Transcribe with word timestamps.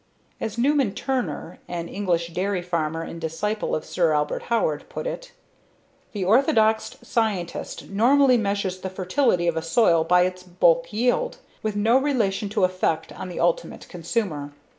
As 0.39 0.57
Newman 0.57 0.95
Turner, 0.95 1.59
an 1.67 1.87
English 1.87 2.29
dairy 2.29 2.63
farmer 2.63 3.03
and 3.03 3.21
disciple 3.21 3.75
of 3.75 3.85
Sir 3.85 4.13
Albert 4.13 4.41
Howard, 4.49 4.89
put 4.89 5.05
it: 5.05 5.31
"The 6.13 6.25
orthodox 6.25 6.97
scientist 7.03 7.87
normally 7.87 8.35
measures 8.37 8.79
the 8.79 8.89
fertility 8.89 9.45
of 9.45 9.55
a 9.57 9.61
soil 9.61 10.03
by 10.03 10.23
its 10.23 10.41
bulk 10.41 10.91
yield, 10.91 11.37
with 11.61 11.75
no 11.75 11.99
relation 11.99 12.49
to 12.49 12.63
effect 12.63 13.11
on 13.13 13.29
the 13.29 13.39
ultimate 13.39 13.87
consumer. 13.89 14.51